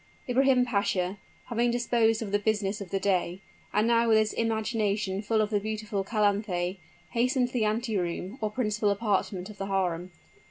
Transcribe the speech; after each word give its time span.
Ibrahim 0.27 0.65
Pasha, 0.65 1.19
having 1.49 1.69
disposed 1.69 2.23
of 2.23 2.31
the 2.31 2.39
business 2.39 2.81
of 2.81 2.89
the 2.89 2.99
day, 2.99 3.39
and 3.71 3.85
now 3.85 4.09
with 4.09 4.17
his 4.17 4.33
imagination 4.33 5.21
full 5.21 5.41
of 5.41 5.51
the 5.51 5.59
beautiful 5.59 6.03
Calanthe, 6.03 6.77
hastened 7.11 7.49
to 7.49 7.53
the 7.53 7.65
anteroom, 7.65 8.39
or 8.41 8.49
principal 8.49 8.89
apartment 8.89 9.51
of 9.51 9.59
the 9.59 9.67
harem. 9.67 10.11